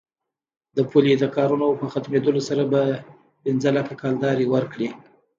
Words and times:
د 0.75 0.79
پولې 0.89 1.13
د 1.17 1.25
کارونو 1.35 1.67
په 1.79 1.85
ختمېدلو 1.93 2.41
سره 2.49 2.63
به 2.71 2.81
پنځه 3.43 3.69
لکه 3.77 3.93
کلدارې 4.01 4.45
ورکړي. 4.53 4.89